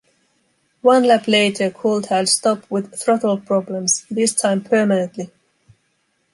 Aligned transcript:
One 0.81 1.03
lap 1.03 1.27
later 1.27 1.69
Coulthard 1.69 2.27
stopped 2.27 2.71
with 2.71 2.95
throttle 2.99 3.37
problems, 3.37 4.03
this 4.09 4.33
time 4.33 4.63
permanently. 4.63 5.29